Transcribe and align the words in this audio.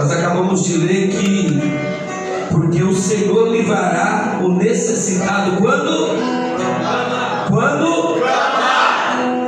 Nós 0.00 0.12
acabamos 0.12 0.64
de 0.64 0.78
ler 0.78 1.08
que 1.10 1.60
porque 2.50 2.82
o 2.82 2.94
Senhor 2.94 3.50
livrará 3.50 4.40
o 4.42 4.48
necessitado 4.48 5.58
quando? 5.58 6.16
Quando? 7.50 8.18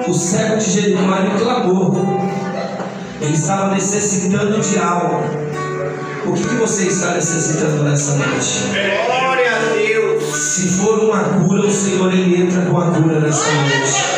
O 0.06 0.12
cego 0.12 0.58
de 0.58 0.70
Jericó 0.70 1.16
ele 1.16 1.38
clamou. 1.38 1.96
Ele 3.18 3.32
estava 3.32 3.74
necessitando 3.74 4.60
de 4.60 4.78
algo. 4.78 5.22
O 6.26 6.34
que, 6.34 6.46
que 6.46 6.54
você 6.56 6.82
está 6.88 7.14
necessitando 7.14 7.84
nessa 7.84 8.16
noite? 8.16 8.64
Glória 9.06 9.56
a 9.56 9.72
Deus. 9.72 10.22
Se 10.34 10.68
for 10.68 10.98
uma 10.98 11.24
cura, 11.46 11.62
o 11.62 11.72
Senhor 11.72 12.12
ele 12.12 12.42
entra 12.42 12.60
com 12.66 12.76
a 12.76 12.90
cura 12.90 13.20
nessa 13.20 13.50
noite. 13.52 14.11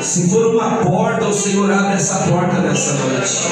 Se 0.00 0.28
for 0.30 0.54
uma 0.54 0.76
porta, 0.76 1.26
o 1.26 1.32
Senhor 1.32 1.70
abre 1.72 1.94
essa 1.94 2.28
porta 2.28 2.60
nessa 2.60 2.92
noite. 2.94 3.48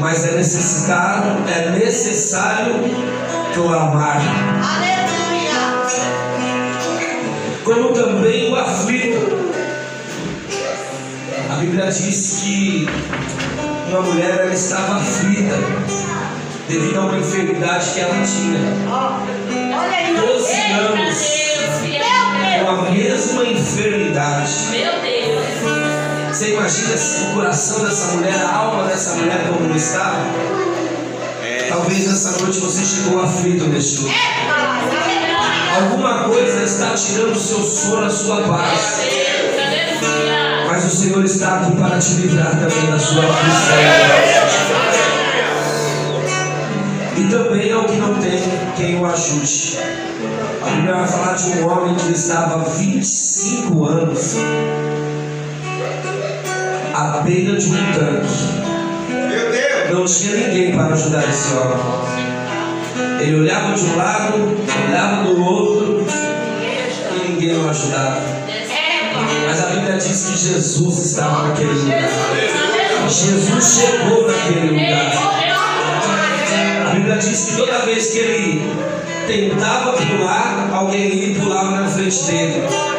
Mas 0.00 0.26
é 0.26 0.32
necessário, 0.32 1.36
é 1.48 1.70
necessário 1.70 2.74
clamar. 3.54 4.20
Aleluia. 4.62 5.86
Como 7.64 7.92
também 7.92 8.52
o 8.52 8.56
aflito. 8.56 9.46
A 11.50 11.54
Bíblia 11.56 11.86
diz 11.86 12.40
que 12.42 12.88
uma 13.88 14.02
mulher 14.02 14.40
ela 14.40 14.52
estava 14.52 14.96
aflita 14.96 15.54
devido 16.68 16.98
a 16.98 17.04
uma 17.04 17.18
enfermidade 17.18 17.90
que 17.94 18.00
ela 18.00 18.14
tinha. 18.24 18.58
Olha 19.78 19.96
aí. 19.96 20.16
12 20.16 20.52
Eita 20.52 20.74
anos 20.74 21.35
imagina 26.76 27.30
o 27.30 27.34
coração 27.34 27.84
dessa 27.84 28.16
mulher, 28.16 28.34
a 28.34 28.56
alma 28.56 28.84
dessa 28.84 29.14
mulher 29.16 29.46
como 29.48 29.68
não 29.68 29.76
estava? 29.76 30.18
Talvez 31.68 32.06
nessa 32.06 32.42
noite 32.42 32.58
você 32.60 32.84
chegou 32.84 33.22
aflito 33.22 33.64
neste 33.66 34.00
lugar. 34.00 34.14
Alguma 35.80 36.24
coisa 36.24 36.62
está 36.62 36.94
tirando 36.94 37.32
o 37.32 37.38
seu 37.38 37.62
sono, 37.62 38.06
a 38.06 38.10
sua 38.10 38.42
paz. 38.42 39.00
Mas 40.66 40.84
o 40.84 40.90
Senhor 40.96 41.24
está 41.24 41.60
aqui 41.60 41.76
para 41.76 41.98
te 41.98 42.12
livrar 42.14 42.50
também 42.50 42.90
da 42.90 42.98
sua 42.98 43.22
aflição. 43.24 43.76
E 47.16 47.24
também 47.30 47.72
ao 47.72 47.84
que 47.84 47.96
não 47.96 48.14
tem 48.14 48.38
quem 48.76 49.00
o 49.00 49.06
ajude. 49.06 49.78
A 50.62 50.70
Bíblia 50.70 50.94
vai 50.94 51.08
falar 51.08 51.34
de 51.34 51.50
um 51.58 51.68
homem 51.68 51.94
que 51.94 52.12
estava 52.12 52.58
25 52.68 53.84
anos 53.84 54.36
beira 57.26 57.58
de 57.58 57.66
um 57.66 57.92
tanque. 57.92 58.44
Meu 59.10 59.50
Deus. 59.50 59.90
Não 59.90 60.04
tinha 60.04 60.48
ninguém 60.48 60.72
para 60.72 60.94
ajudar 60.94 61.28
esse 61.28 61.54
homem. 61.54 63.20
Ele 63.20 63.40
olhava 63.40 63.74
de 63.74 63.84
um 63.84 63.96
lado, 63.96 64.56
olhava 64.88 65.24
do 65.24 65.44
outro 65.44 66.06
e 67.14 67.28
ninguém 67.28 67.56
o 67.56 67.68
ajudava. 67.68 68.22
Mas 69.46 69.60
a 69.60 69.66
Bíblia 69.66 69.96
diz 69.96 70.24
que 70.26 70.38
Jesus 70.38 70.98
estava 70.98 71.48
naquele 71.48 71.72
lugar. 71.72 72.08
Jesus 73.08 73.80
chegou 73.80 74.26
naquele 74.26 74.70
lugar. 74.70 75.12
A 76.86 76.90
Bíblia 76.90 77.16
diz 77.16 77.46
que 77.46 77.56
toda 77.56 77.78
vez 77.80 78.12
que 78.12 78.18
ele 78.18 78.70
tentava 79.26 79.92
pular, 79.94 80.70
alguém 80.72 81.08
ia 81.08 81.26
e 81.28 81.34
pulava 81.34 81.80
na 81.80 81.88
frente 81.88 82.22
dele. 82.24 82.95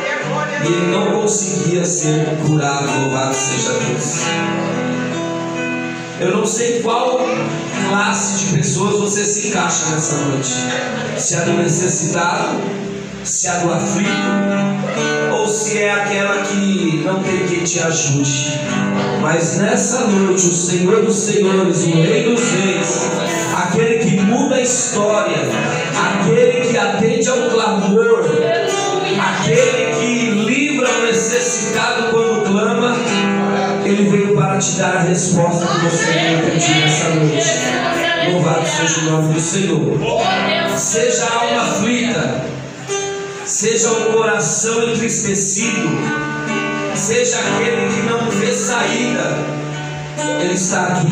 E 0.64 0.68
ele 0.68 0.92
não 0.92 1.22
conseguia 1.22 1.86
ser 1.86 2.26
curado, 2.46 2.88
louvado 3.02 3.36
seja 3.36 3.74
Deus. 3.74 4.22
Eu 6.20 6.36
não 6.36 6.46
sei 6.46 6.82
qual 6.82 7.20
classe 7.90 8.46
de 8.46 8.58
pessoas 8.58 9.00
você 9.00 9.24
se 9.24 9.50
encaixa 9.50 9.92
nessa 9.92 10.16
noite. 10.16 10.54
Se 11.18 11.36
é 11.36 11.42
do 11.42 11.54
necessitado, 11.54 12.58
se 13.24 13.48
é 13.48 13.60
do 13.60 13.72
aflito, 13.72 14.10
ou 15.32 15.48
se 15.48 15.78
é 15.78 15.92
aquela 15.92 16.42
que 16.44 17.04
não 17.06 17.22
tem 17.22 17.46
quem 17.48 17.64
te 17.64 17.80
ajude. 17.80 18.60
Mas 19.22 19.58
nessa 19.58 20.08
noite, 20.08 20.48
o 20.48 20.54
Senhor 20.54 21.06
dos 21.06 21.16
Senhores, 21.16 21.84
o 21.84 21.92
Rei 21.92 22.24
dos 22.24 22.42
Reis, 22.52 23.12
aquele 23.56 24.00
que 24.00 24.20
muda 24.22 24.56
a 24.56 24.62
história, 24.62 25.38
aquele 25.96 26.68
que 26.68 26.78
atende 26.78 27.30
ao 27.30 27.50
clamor, 27.50 28.24
necessitado 31.48 32.12
quando 32.12 32.46
clama, 32.46 32.94
ele 33.86 34.10
veio 34.10 34.36
para 34.36 34.58
te 34.58 34.72
dar 34.72 34.98
a 34.98 35.00
resposta 35.00 35.66
que 35.66 35.86
você 35.86 36.06
não 36.12 36.42
pediu 36.42 36.76
nessa 36.76 37.10
noite. 37.12 38.34
Louvado 38.34 38.68
seja 38.68 39.00
o 39.00 39.04
nome 39.12 39.34
do 39.34 39.40
Senhor. 39.40 40.78
Seja 40.78 41.26
a 41.26 41.36
alma 41.36 41.62
aflita, 41.62 42.44
seja 43.46 43.90
o 43.92 44.12
coração 44.12 44.84
entristecido, 44.90 45.90
seja 46.94 47.38
aquele 47.40 47.94
que 47.94 48.02
não 48.02 48.30
vê 48.30 48.52
saída, 48.52 49.38
Ele 50.42 50.54
está 50.54 50.88
aqui 50.88 51.08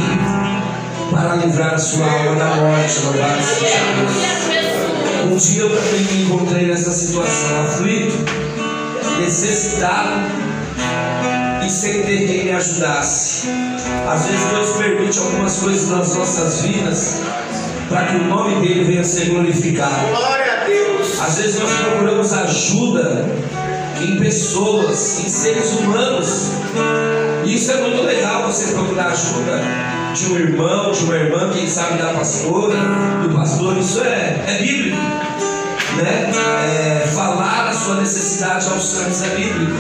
para 1.12 1.36
livrar 1.36 1.76
a 1.76 1.78
sua 1.78 2.06
alma 2.12 2.36
da 2.36 2.56
morte. 2.56 3.00
Louvado 3.06 3.42
seja 3.42 3.78
Deus. 3.96 5.32
Um 5.32 5.38
dia 5.38 5.62
eu 5.62 5.70
também 5.70 6.02
me 6.02 6.24
encontrei 6.24 6.68
nessa 6.68 6.92
situação, 6.92 7.64
aflito, 7.64 8.45
necessitado 9.20 10.12
e 11.66 11.70
sem 11.70 12.04
ter 12.04 12.28
quem 12.28 12.44
me 12.46 12.52
ajudasse. 12.52 13.48
Às 14.08 14.26
vezes 14.26 14.46
Deus 14.46 14.70
permite 14.78 15.20
algumas 15.20 15.58
coisas 15.58 15.90
nas 15.90 16.16
nossas 16.16 16.62
vidas 16.62 17.22
para 17.90 18.06
que 18.08 18.16
o 18.16 18.24
nome 18.26 18.68
dele 18.68 18.84
venha 18.84 19.04
ser 19.04 19.30
glorificado. 19.30 20.08
Glória 20.10 20.62
a 20.62 20.66
Deus. 20.66 21.20
Às 21.22 21.38
vezes 21.38 21.60
nós 21.60 21.72
procuramos 21.72 22.34
ajuda 22.34 23.26
em 24.02 24.18
pessoas, 24.18 25.20
em 25.26 25.30
seres 25.30 25.72
humanos. 25.74 26.52
E 27.46 27.56
isso 27.56 27.72
é 27.72 27.82
muito 27.82 28.04
legal 28.04 28.44
você 28.44 28.74
procurar 28.74 29.08
ajuda 29.08 29.62
de 30.14 30.32
um 30.32 30.36
irmão, 30.38 30.92
de 30.92 31.04
uma 31.04 31.16
irmã, 31.16 31.52
quem 31.54 31.68
sabe 31.68 31.98
da 31.98 32.14
pastora, 32.14 32.78
do 33.22 33.36
pastor, 33.36 33.78
isso 33.78 34.02
é, 34.02 34.44
é 34.48 34.58
bíblico. 34.62 34.98
Né? 35.98 36.32
É, 36.34 37.08
falar 37.08 37.70
a 37.70 37.74
sua 37.74 37.96
necessidade 37.96 38.68
aos 38.68 38.84
santos 38.84 39.24
é 39.24 39.30
bíblico. 39.30 39.76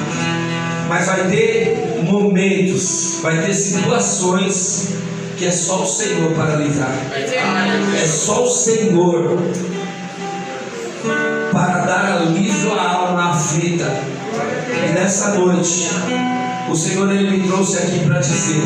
Mas 0.87 1.07
vai 1.07 1.27
ter 1.27 2.01
momentos, 2.03 3.19
vai 3.21 3.41
ter 3.41 3.53
situações 3.53 4.95
que 5.37 5.45
é 5.45 5.51
só 5.51 5.83
o 5.83 5.85
Senhor 5.85 6.31
para 6.31 6.55
livrar. 6.55 6.95
É 7.13 8.07
só 8.07 8.43
o 8.43 8.49
Senhor 8.49 9.37
para 11.51 11.79
dar 11.85 12.17
alívio 12.17 12.73
à 12.73 12.91
alma 12.91 13.31
aflita. 13.31 13.91
E 14.87 14.91
nessa 14.93 15.35
noite, 15.35 15.89
o 16.69 16.75
Senhor 16.75 17.11
ele 17.11 17.37
me 17.37 17.47
trouxe 17.47 17.77
aqui 17.77 17.99
para 18.05 18.19
dizer: 18.19 18.61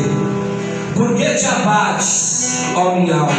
Por 0.94 1.14
que 1.14 1.34
te 1.34 1.46
abates, 1.46 2.64
ó 2.74 2.96
minha 2.96 3.14
alma? 3.14 3.32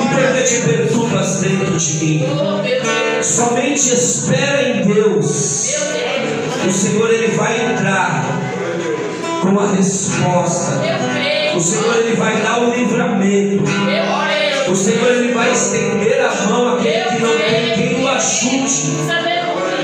E 0.00 0.06
por 0.06 0.32
que 0.34 0.42
te 0.42 0.62
perturbas 0.62 1.40
dentro 1.40 1.76
de 1.76 2.04
mim? 2.04 2.26
Somente 3.22 3.92
espera 3.92 4.62
em 4.62 4.82
Deus. 4.82 5.76
O 6.66 6.72
Senhor 6.72 7.10
ele 7.10 7.28
vai 7.36 7.72
entrar 7.72 8.24
com 9.42 9.58
a 9.58 9.66
resposta. 9.72 10.80
O 11.56 11.60
Senhor 11.60 11.96
ele 11.96 12.16
vai 12.16 12.36
dar 12.42 12.60
o 12.60 12.74
livramento. 12.74 13.64
O 14.70 14.76
Senhor 14.76 15.10
ele 15.10 15.32
vai 15.32 15.50
estender 15.50 16.24
a 16.24 16.48
mão 16.48 16.76
àquele 16.76 17.04
que 17.04 17.22
não 17.22 17.38
tem 17.38 17.74
quem 17.74 18.04
o 18.04 18.08
ajude. 18.08 18.96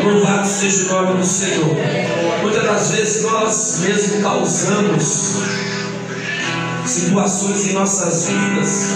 Louvado 0.04 0.46
seja 0.46 0.84
o 0.84 1.02
nome 1.02 1.20
do 1.20 1.26
Senhor. 1.26 1.76
Muitas 2.42 2.62
das 2.62 2.90
vezes 2.90 3.22
nós 3.22 3.80
mesmos 3.80 4.22
causamos 4.22 5.42
situações 6.86 7.66
em 7.66 7.72
nossas 7.72 8.28
vidas 8.28 8.90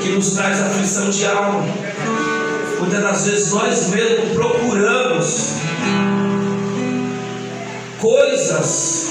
que 0.00 0.10
nos 0.10 0.30
traz 0.30 0.60
aflição 0.60 1.10
de 1.10 1.26
alma. 1.26 1.64
Muitas 2.82 3.00
das 3.00 3.26
vezes 3.26 3.52
nós 3.52 3.90
mesmos 3.90 4.32
procuramos 4.32 5.52
coisas 8.00 9.10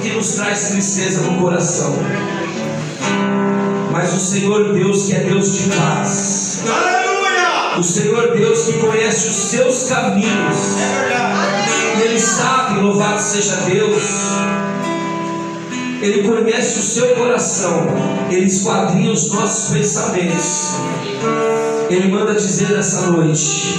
que 0.00 0.10
nos 0.10 0.28
traz 0.36 0.68
tristeza 0.68 1.22
no 1.22 1.40
coração. 1.40 1.96
Mas 3.90 4.14
o 4.14 4.20
Senhor 4.20 4.72
Deus 4.74 5.06
que 5.06 5.12
é 5.12 5.20
Deus 5.24 5.58
de 5.58 5.70
paz. 5.70 6.62
Aleluia. 6.64 7.80
O 7.80 7.82
Senhor 7.82 8.36
Deus 8.36 8.62
que 8.62 8.74
conhece 8.74 9.26
os 9.26 9.34
seus 9.34 9.88
caminhos. 9.88 10.78
É 10.80 11.00
verdade. 11.00 12.02
Ele 12.04 12.20
sabe, 12.20 12.78
louvado 12.78 13.20
seja 13.20 13.56
Deus. 13.56 14.04
Ele 16.00 16.28
conhece 16.28 16.78
o 16.78 16.82
seu 16.82 17.16
coração. 17.16 17.88
Ele 18.30 18.46
esquadrinha 18.46 19.10
os 19.10 19.32
nossos 19.32 19.76
pensamentos. 19.76 20.76
Ele 21.92 22.08
manda 22.08 22.34
dizer 22.34 22.70
nessa 22.70 23.02
noite: 23.10 23.78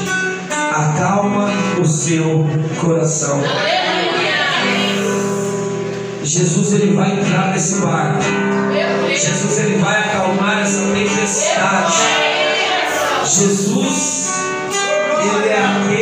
acalma 0.72 1.50
o 1.82 1.84
seu 1.84 2.46
coração. 2.80 3.42
Jesus 6.22 6.74
ele 6.74 6.94
vai 6.94 7.20
entrar 7.20 7.48
nesse 7.52 7.82
barco. 7.82 8.22
Jesus 9.10 9.58
ele 9.58 9.80
vai 9.80 10.00
acalmar 10.00 10.62
essa 10.62 10.94
tempestade. 10.94 11.94
Jesus 13.26 14.32
ele 15.20 15.50
é 15.50 15.66
aquele 15.66 15.93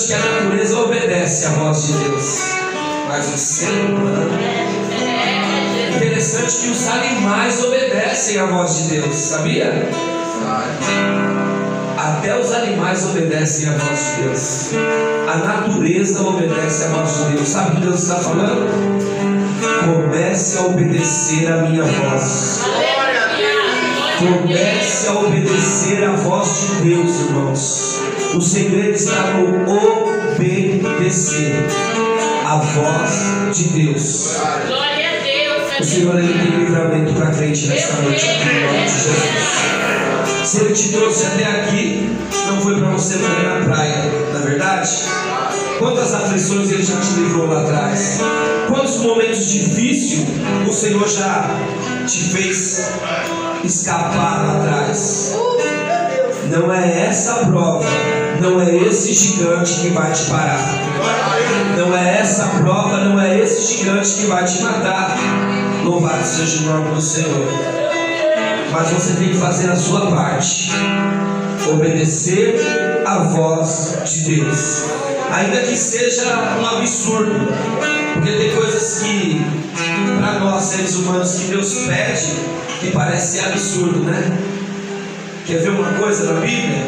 Interessante 0.00 0.06
que 0.06 0.14
a 0.14 0.42
natureza 0.44 0.78
obedece 0.80 1.46
à 1.46 1.50
voz 1.50 1.86
de 1.86 1.92
Deus, 1.92 2.40
mas 3.06 3.34
o 3.34 3.36
ser 3.36 3.70
humano. 3.70 4.30
Interessante 5.94 6.56
que 6.56 6.68
os 6.70 6.88
animais 6.88 7.64
obedecem 7.64 8.38
à 8.38 8.46
voz 8.46 8.76
de 8.76 8.82
Deus, 8.88 9.14
sabia? 9.14 9.90
Até 11.98 12.38
os 12.38 12.50
animais 12.50 13.04
obedecem 13.04 13.68
à 13.68 13.72
voz 13.72 14.00
de 14.00 14.22
Deus. 14.22 14.70
A 15.28 15.36
natureza 15.36 16.22
obedece 16.22 16.84
à 16.84 16.88
voz 16.88 17.16
de 17.16 17.24
Deus. 17.34 17.48
Sabe 17.48 17.70
o 17.70 17.74
que 17.74 17.80
Deus 17.82 18.02
está 18.02 18.16
falando? 18.16 18.70
Comece 19.84 20.58
a 20.58 20.62
obedecer 20.62 21.52
a 21.52 21.56
minha 21.58 21.84
voz. 21.84 22.62
Comece 24.18 25.08
a 25.08 25.12
obedecer 25.12 26.04
a 26.04 26.12
voz 26.12 26.48
de 26.48 26.88
Deus, 26.88 27.20
irmãos. 27.20 27.89
O 28.34 28.40
segredo 28.40 28.94
está 28.94 29.34
no 29.34 29.64
obedecer 30.36 31.66
a 32.46 32.56
voz 32.56 33.56
de 33.56 33.64
Deus. 33.70 34.36
Glória 34.66 35.08
a 35.08 35.22
Deus. 35.22 35.80
O 35.80 35.84
Senhor 35.84 36.18
ele 36.18 36.32
tem 36.32 36.60
livramento 36.60 37.12
para 37.14 37.30
crente 37.30 37.66
nesta 37.66 38.00
noite, 38.02 38.24
aqui, 38.24 38.48
em 38.48 38.66
nome 38.66 38.84
de 38.84 38.92
Jesus. 38.92 39.70
Se 40.44 40.60
Ele 40.60 40.72
te 40.72 40.92
trouxe 40.92 41.26
até 41.26 41.44
aqui, 41.44 42.08
não 42.46 42.60
foi 42.60 42.78
para 42.78 42.90
você 42.90 43.16
morrer 43.16 43.42
na 43.42 43.64
praia, 43.64 44.10
na 44.32 44.38
verdade? 44.40 44.90
Quantas 45.78 46.14
aflições 46.14 46.70
Ele 46.70 46.82
já 46.82 47.00
te 47.00 47.12
livrou 47.14 47.46
lá 47.46 47.62
atrás? 47.62 48.20
Quantos 48.68 48.98
momentos 48.98 49.46
difíceis 49.46 50.26
o 50.68 50.72
Senhor 50.72 51.08
já 51.08 51.50
te 52.06 52.30
fez 52.30 52.90
escapar 53.64 54.46
lá 54.46 54.58
atrás? 54.60 55.34
Não 56.48 56.72
é 56.72 57.06
essa 57.06 57.34
prova, 57.46 57.86
não 58.40 58.60
é 58.60 58.74
esse 58.74 59.12
gigante 59.12 59.80
que 59.80 59.88
vai 59.90 60.12
te 60.12 60.24
parar. 60.24 60.58
Não 61.76 61.96
é 61.96 62.18
essa 62.20 62.46
prova, 62.62 62.98
não 63.04 63.20
é 63.20 63.38
esse 63.40 63.76
gigante 63.76 64.14
que 64.14 64.26
vai 64.26 64.44
te 64.44 64.62
matar. 64.62 65.16
Louvado 65.84 66.24
seja 66.24 66.60
o 66.60 66.72
nome 66.72 66.94
do 66.94 67.00
Senhor. 67.00 67.46
Mas 68.72 68.88
você 68.90 69.14
tem 69.14 69.28
que 69.30 69.36
fazer 69.36 69.70
a 69.70 69.76
sua 69.76 70.10
parte. 70.10 70.70
Obedecer 71.70 72.60
a 73.06 73.18
voz 73.18 73.98
de 74.04 74.36
Deus. 74.36 74.84
Ainda 75.32 75.60
que 75.60 75.76
seja 75.76 76.56
um 76.60 76.66
absurdo. 76.66 77.48
Porque 78.14 78.32
tem 78.32 78.54
coisas 78.54 79.02
que, 79.02 79.40
para 80.18 80.40
nós 80.40 80.64
seres 80.64 80.96
humanos, 80.96 81.34
que 81.34 81.44
Deus 81.48 81.74
pede, 81.86 82.34
que 82.80 82.90
parece 82.90 83.40
absurdo, 83.40 84.00
né? 84.00 84.49
Quer 85.50 85.62
ver 85.62 85.70
uma 85.70 85.92
coisa 85.94 86.32
na 86.32 86.40
Bíblia? 86.40 86.86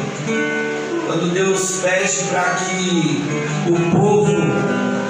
Quando 1.09 1.35
Deus 1.35 1.81
pede 1.83 2.29
para 2.31 2.55
que 2.55 3.21
o 3.69 3.91
povo 3.91 4.37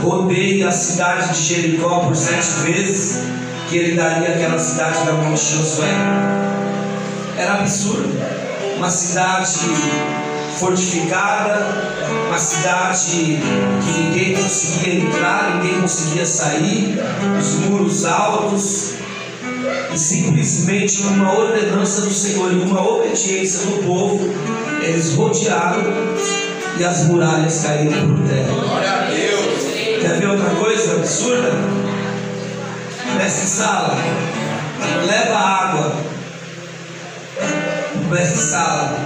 rodeie 0.01 0.65
a 0.65 0.73
cidade 0.73 1.35
de 1.35 1.43
Jericó 1.43 1.99
por 1.99 2.17
sete 2.17 2.49
vezes, 2.63 3.25
que 3.69 3.77
ele 3.77 3.95
daria 3.95 4.37
aquela 4.37 4.59
cidade 4.59 5.05
da 5.05 5.13
mão 5.13 5.35
de 5.35 5.39
Josué. 5.39 5.87
Era 7.37 7.59
absurdo. 7.59 8.09
Uma 8.79 8.89
cidade 8.89 9.59
fortificada, 10.59 11.69
uma 12.29 12.39
cidade 12.39 13.39
que 13.85 14.01
ninguém 14.01 14.35
conseguia 14.35 14.95
entrar, 14.95 15.57
ninguém 15.57 15.79
conseguia 15.83 16.25
sair, 16.25 16.99
os 17.39 17.67
muros 17.67 18.07
altos, 18.07 18.95
e 19.93 19.99
simplesmente 19.99 21.03
com 21.03 21.09
uma 21.09 21.39
ordenança 21.39 22.03
do 22.03 22.13
Senhor 22.13 22.53
e 22.53 22.57
uma 22.57 22.89
obediência 22.89 23.67
do 23.67 23.87
povo, 23.87 24.21
eles 24.81 25.15
rodearam 25.15 25.83
e 26.79 26.85
as 26.85 27.07
muralhas 27.07 27.63
caíram 27.63 28.09
por 28.09 28.27
terra. 28.27 28.53
Glória 28.53 28.91
a 28.91 29.01
Deus. 29.11 29.73
Quer 30.01 30.19
ver 30.19 30.29
outra 30.29 30.51
coisa 30.57 30.97
absurda? 30.97 31.53
Mestre 33.17 33.47
Sala, 33.47 33.97
leva 35.07 35.39
água. 35.39 35.97
O 37.95 38.11
mestre 38.11 38.39
Sala 38.39 38.97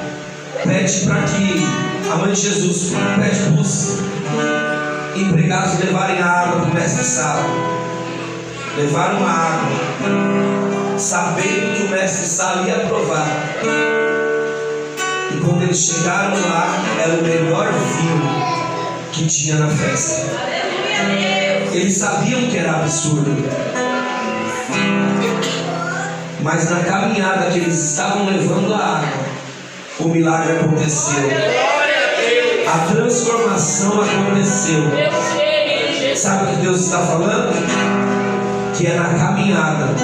pede 0.62 1.06
para 1.06 1.22
que 1.22 1.66
a 2.10 2.16
mãe 2.16 2.32
de 2.32 2.40
Jesus 2.40 2.92
pede 3.20 3.40
para 3.40 3.60
os 3.60 3.98
empregados 5.16 5.80
levarem 5.80 6.22
água 6.22 6.60
para 6.60 6.70
o 6.70 6.74
mestre 6.74 7.04
Sala. 7.04 7.75
Levaram 8.76 9.26
a 9.26 9.30
água, 9.30 10.98
sabendo 10.98 11.74
que 11.74 11.82
o 11.84 11.88
mestre 11.88 12.26
Sala 12.26 12.68
ia 12.68 12.80
provar. 12.80 13.26
E 15.34 15.40
quando 15.40 15.62
eles 15.62 15.78
chegaram 15.78 16.34
lá, 16.34 16.84
era 17.02 17.14
o 17.14 17.22
melhor 17.22 17.72
vinho 17.72 18.56
que 19.12 19.26
tinha 19.26 19.56
na 19.56 19.68
festa. 19.68 20.26
Eles 21.72 21.96
sabiam 21.96 22.42
que 22.48 22.58
era 22.58 22.72
absurdo. 22.72 23.34
Mas 26.42 26.70
na 26.70 26.80
caminhada 26.80 27.50
que 27.50 27.58
eles 27.58 27.92
estavam 27.92 28.26
levando 28.26 28.74
a 28.74 28.78
água, 28.78 29.26
o 30.00 30.08
milagre 30.08 30.58
aconteceu. 30.58 31.30
A. 32.68 32.74
A 32.74 32.78
transformação 32.92 34.02
aconteceu. 34.02 34.82
Sabe 36.14 36.44
o 36.44 36.46
que 36.48 36.62
Deus 36.62 36.80
está 36.80 36.98
falando? 36.98 38.05
Que 38.76 38.86
é 38.86 38.94
na 38.94 39.08
caminhada 39.14 39.94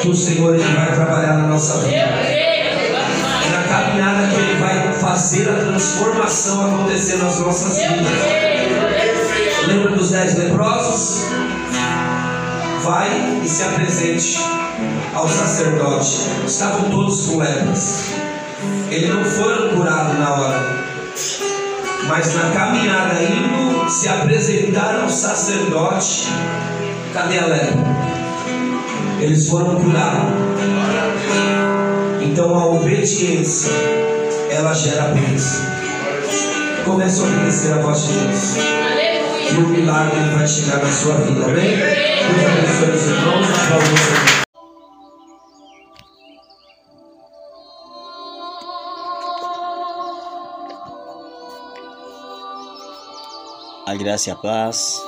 que 0.00 0.08
o 0.08 0.14
Senhor 0.14 0.54
ele 0.54 0.62
vai 0.62 0.94
trabalhar 0.94 1.34
na 1.34 1.48
nossa 1.48 1.78
vida. 1.78 1.96
É 1.96 3.50
na 3.50 3.62
caminhada 3.64 4.28
que 4.28 4.36
Ele 4.36 4.60
vai 4.60 4.92
fazer 4.94 5.48
a 5.48 5.54
transformação 5.54 6.66
acontecer 6.66 7.16
nas 7.16 7.40
nossas 7.40 7.76
vidas. 7.76 8.06
Lembra 9.66 9.96
dos 9.96 10.10
dez 10.10 10.38
leprosos? 10.38 11.24
Vai 12.82 13.40
e 13.42 13.48
se 13.48 13.64
apresente 13.64 14.38
ao 15.14 15.28
sacerdote. 15.28 16.20
Estavam 16.46 16.90
todos 16.90 17.26
com 17.26 17.38
lepras. 17.38 18.04
Eles 18.90 19.10
não 19.10 19.24
foram 19.24 19.76
curados 19.76 20.18
na 20.18 20.34
hora. 20.34 20.88
Mas 22.06 22.34
na 22.34 22.50
caminhada, 22.50 23.14
indo 23.22 23.90
se 23.90 24.08
apresentar 24.08 25.00
ao 25.02 25.08
sacerdote, 25.10 26.28
cadê 27.18 27.38
a 27.38 27.46
lepra? 27.46 27.84
Eles 29.20 29.48
foram 29.48 29.74
curados. 29.82 30.34
Então 32.20 32.54
a 32.54 32.66
obediência, 32.66 33.72
ela 34.50 34.72
gera 34.72 35.08
bênção. 35.08 35.64
Comece 36.84 37.20
a 37.20 37.24
obedecer 37.24 37.72
a 37.72 37.78
voz 37.78 38.06
de 38.06 38.12
Deus. 38.12 38.56
E 39.50 39.54
o 39.56 39.68
milagre 39.68 40.20
vai 40.36 40.46
chegar 40.46 40.78
na 40.78 40.92
sua 40.92 41.14
vida, 41.14 41.44
amém? 41.44 41.76
Deus 41.76 42.44
abençoe 42.46 42.90
os 42.94 43.06
irmãos. 43.06 43.48
A 53.86 53.94
graça 53.94 54.28
e 54.28 54.32
a 54.32 54.36
paz 54.36 55.07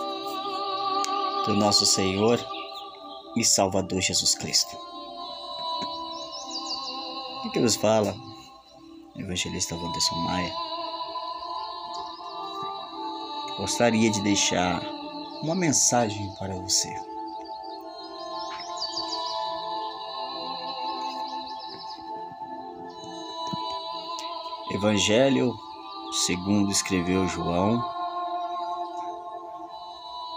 do 1.46 1.54
nosso 1.54 1.86
Senhor 1.86 2.38
e 3.36 3.44
Salvador 3.44 4.00
Jesus 4.00 4.34
Cristo. 4.34 4.76
O 7.44 7.50
que 7.50 7.60
nos 7.60 7.76
fala? 7.76 8.14
Evangelista 9.16 9.74
Wanderson 9.74 10.16
Maia. 10.16 10.52
Gostaria 13.56 14.10
de 14.10 14.20
deixar 14.22 14.82
uma 15.42 15.54
mensagem 15.54 16.30
para 16.38 16.54
você. 16.54 16.94
Evangelho 24.72 25.54
segundo 26.12 26.70
escreveu 26.70 27.26
João, 27.28 27.82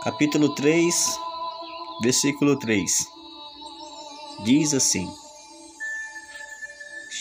capítulo 0.04 0.54
3, 0.54 0.94
versículo 2.02 2.60
3. 2.60 2.92
Diz 4.44 4.74
assim: 4.74 5.10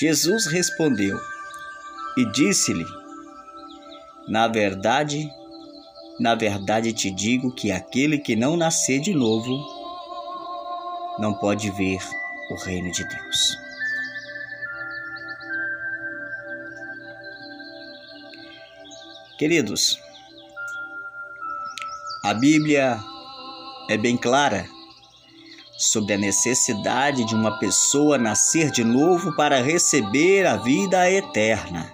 Jesus 0.00 0.46
respondeu 0.46 1.16
e 2.16 2.24
disse-lhe: 2.32 2.84
Na 4.26 4.48
verdade, 4.48 5.30
na 6.18 6.34
verdade 6.34 6.92
te 6.92 7.08
digo 7.08 7.54
que 7.54 7.70
aquele 7.70 8.18
que 8.18 8.34
não 8.34 8.56
nascer 8.56 8.98
de 9.00 9.14
novo 9.14 9.56
não 11.20 11.34
pode 11.34 11.70
ver 11.70 12.00
o 12.50 12.56
reino 12.56 12.90
de 12.90 13.06
Deus. 13.06 13.56
Queridos, 19.38 20.00
a 22.22 22.32
Bíblia 22.32 23.02
é 23.88 23.96
bem 23.96 24.16
clara 24.16 24.68
sobre 25.76 26.14
a 26.14 26.18
necessidade 26.18 27.24
de 27.24 27.34
uma 27.34 27.58
pessoa 27.58 28.16
nascer 28.16 28.70
de 28.70 28.84
novo 28.84 29.34
para 29.34 29.60
receber 29.60 30.46
a 30.46 30.56
vida 30.56 31.10
eterna. 31.10 31.92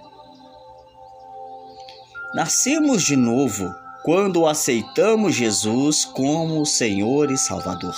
Nascemos 2.34 3.04
de 3.04 3.16
novo 3.16 3.74
quando 4.02 4.46
aceitamos 4.46 5.34
Jesus 5.34 6.04
como 6.04 6.66
Senhor 6.66 7.30
e 7.30 7.38
Salvador 7.38 7.96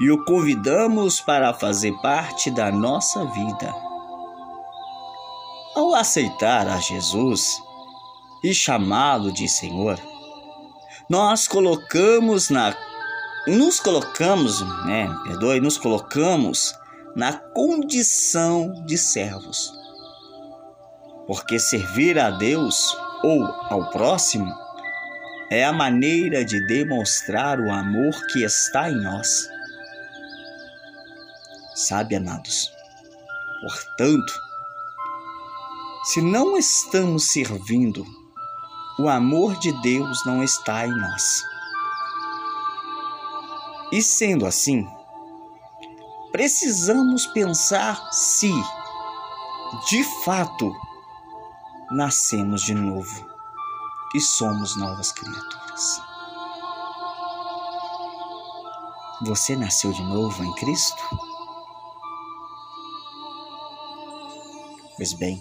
e 0.00 0.10
o 0.10 0.24
convidamos 0.24 1.20
para 1.20 1.52
fazer 1.52 1.92
parte 2.00 2.50
da 2.50 2.70
nossa 2.70 3.24
vida. 3.24 3.74
Ao 5.74 5.94
aceitar 5.94 6.68
a 6.68 6.78
Jesus 6.78 7.60
e 8.44 8.54
chamá-lo 8.54 9.32
de 9.32 9.48
Senhor, 9.48 9.98
nós 11.08 11.46
colocamos 11.46 12.50
na 12.50 12.74
nos 13.46 13.78
colocamos, 13.78 14.60
né, 14.84 15.08
perdoe, 15.22 15.60
nos 15.60 15.78
colocamos 15.78 16.74
na 17.14 17.32
condição 17.32 18.84
de 18.84 18.98
servos. 18.98 19.72
Porque 21.28 21.58
servir 21.58 22.18
a 22.18 22.30
Deus 22.30 22.96
ou 23.22 23.44
ao 23.44 23.88
próximo 23.90 24.52
é 25.50 25.64
a 25.64 25.72
maneira 25.72 26.44
de 26.44 26.64
demonstrar 26.66 27.60
o 27.60 27.70
amor 27.70 28.14
que 28.32 28.42
está 28.42 28.90
em 28.90 28.96
nós. 28.96 29.48
Sabe, 31.76 32.16
amados? 32.16 32.72
Portanto, 33.60 34.40
se 36.04 36.20
não 36.20 36.56
estamos 36.56 37.30
servindo, 37.30 38.04
o 38.98 39.08
amor 39.08 39.56
de 39.58 39.72
Deus 39.82 40.24
não 40.24 40.42
está 40.42 40.86
em 40.86 40.90
nós. 40.90 41.42
E 43.92 44.02
sendo 44.02 44.46
assim, 44.46 44.88
precisamos 46.32 47.26
pensar 47.26 47.96
se, 48.12 48.50
de 49.88 50.02
fato, 50.24 50.72
nascemos 51.90 52.62
de 52.62 52.74
novo 52.74 53.26
e 54.14 54.20
somos 54.20 54.76
novas 54.76 55.12
criaturas. 55.12 56.00
Você 59.22 59.56
nasceu 59.56 59.92
de 59.92 60.02
novo 60.02 60.42
em 60.44 60.54
Cristo? 60.54 61.02
Pois 64.96 65.12
bem, 65.12 65.38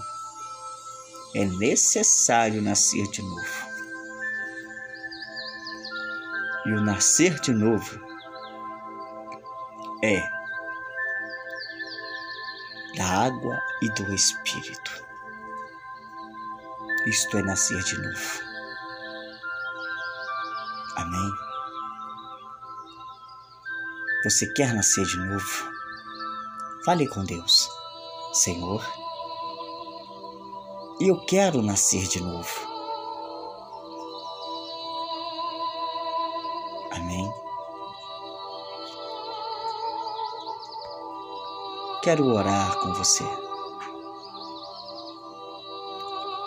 é 1.36 1.44
necessário 1.44 2.62
nascer 2.62 3.06
de 3.12 3.22
novo. 3.22 3.76
E 6.66 6.72
o 6.72 6.82
nascer 6.82 7.38
de 7.42 7.54
novo 7.54 8.00
é 10.02 10.22
da 12.96 13.26
água 13.26 13.62
e 13.82 13.90
do 13.92 14.14
Espírito. 14.14 15.04
Isto 17.06 17.38
é 17.38 17.44
nascer 17.44 17.84
de 17.84 17.98
novo. 17.98 18.42
Amém? 20.96 21.32
Você 24.24 24.48
quer 24.54 24.74
nascer 24.74 25.06
de 25.06 25.18
novo? 25.18 25.72
Fale 26.86 27.06
com 27.08 27.26
Deus. 27.26 27.70
Senhor, 28.34 29.05
e 31.00 31.08
eu 31.10 31.20
quero 31.26 31.62
nascer 31.62 32.08
de 32.08 32.22
novo. 32.22 32.50
Amém. 36.92 37.30
Quero 42.02 42.28
orar 42.28 42.80
com 42.80 42.94
você. 42.94 43.26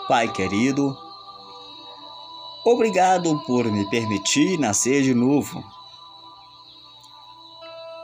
Pai 0.07 0.31
querido, 0.31 0.97
obrigado 2.65 3.39
por 3.45 3.65
me 3.65 3.87
permitir 3.91 4.57
nascer 4.57 5.03
de 5.03 5.13
novo, 5.13 5.63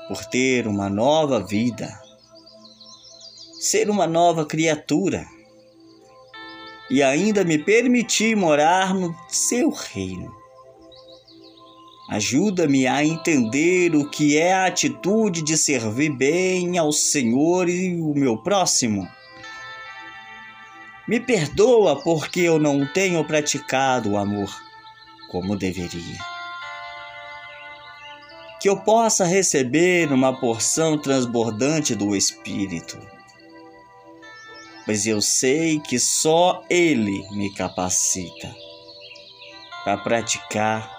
por 0.08 0.24
ter 0.26 0.68
uma 0.68 0.88
nova 0.88 1.40
vida, 1.40 2.00
ser 3.60 3.90
uma 3.90 4.06
nova 4.06 4.46
criatura 4.46 5.26
e 6.90 7.02
ainda 7.02 7.44
me 7.44 7.58
permitir 7.58 8.36
morar 8.36 8.94
no 8.94 9.16
seu 9.28 9.70
reino. 9.70 10.32
Ajuda-me 12.10 12.86
a 12.86 13.04
entender 13.04 13.96
o 13.96 14.08
que 14.08 14.38
é 14.38 14.54
a 14.54 14.68
atitude 14.68 15.42
de 15.42 15.58
servir 15.58 16.12
bem 16.12 16.78
ao 16.78 16.92
Senhor 16.92 17.68
e 17.68 18.00
o 18.00 18.14
meu 18.14 18.38
próximo. 18.38 19.08
Me 21.08 21.20
perdoa 21.20 22.02
porque 22.04 22.42
eu 22.42 22.60
não 22.60 22.86
tenho 22.86 23.24
praticado 23.26 24.12
o 24.12 24.18
amor 24.18 24.56
como 25.32 25.56
deveria. 25.56 26.20
Que 28.62 28.70
eu 28.70 28.78
possa 28.78 29.26
receber 29.26 30.12
uma 30.12 30.40
porção 30.40 30.98
transbordante 30.98 31.96
do 31.96 32.16
Espírito 32.16 33.15
pois 34.86 35.08
eu 35.08 35.22
sei 35.22 35.80
que 35.80 36.00
só 36.00 36.64
Ele 36.70 37.28
me 37.32 37.54
capacita 37.54 38.56
para 39.84 39.98
praticar 39.98 40.90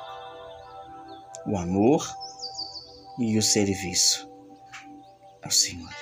o 1.46 1.56
amor 1.56 2.06
e 3.18 3.38
o 3.38 3.42
serviço 3.42 4.28
ao 5.42 5.50
Senhor. 5.50 5.94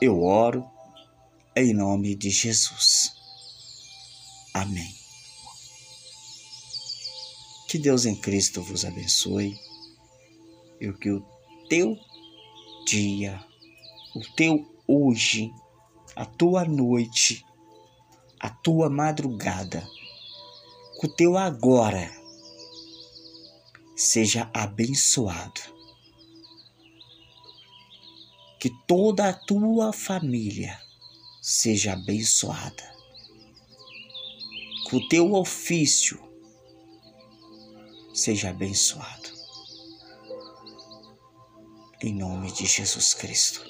Eu 0.00 0.22
oro 0.22 0.68
em 1.54 1.74
nome 1.74 2.14
de 2.14 2.30
Jesus. 2.30 3.12
Amém. 4.54 4.94
Que 7.68 7.78
Deus 7.78 8.06
em 8.06 8.16
Cristo 8.16 8.62
vos 8.62 8.84
abençoe 8.84 9.54
e 10.80 10.92
que 10.92 11.10
o 11.10 11.24
teu 11.68 11.96
dia, 12.86 13.44
o 14.14 14.20
teu 14.34 14.66
hoje, 14.88 15.52
a 16.20 16.26
tua 16.26 16.66
noite, 16.66 17.46
a 18.38 18.50
tua 18.50 18.90
madrugada, 18.90 19.88
que 21.00 21.06
o 21.06 21.08
teu 21.08 21.38
agora 21.38 22.12
seja 23.96 24.50
abençoado. 24.52 25.62
Que 28.60 28.68
toda 28.86 29.30
a 29.30 29.32
tua 29.32 29.94
família 29.94 30.78
seja 31.40 31.94
abençoada. 31.94 32.94
Que 34.90 34.96
o 34.96 35.08
teu 35.08 35.32
ofício 35.32 36.20
seja 38.12 38.50
abençoado. 38.50 39.30
Em 42.02 42.14
nome 42.14 42.52
de 42.52 42.66
Jesus 42.66 43.14
Cristo. 43.14 43.69